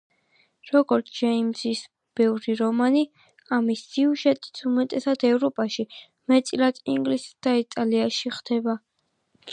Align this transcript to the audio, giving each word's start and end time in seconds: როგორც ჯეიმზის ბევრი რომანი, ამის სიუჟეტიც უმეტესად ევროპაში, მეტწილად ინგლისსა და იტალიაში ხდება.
როგორც 0.69 1.09
ჯეიმზის 1.17 1.81
ბევრი 2.19 2.55
რომანი, 2.61 3.03
ამის 3.59 3.85
სიუჟეტიც 3.91 4.63
უმეტესად 4.71 5.27
ევროპაში, 5.31 5.89
მეტწილად 6.33 6.81
ინგლისსა 6.95 7.39
და 7.49 7.55
იტალიაში 7.67 8.37
ხდება. 8.41 8.79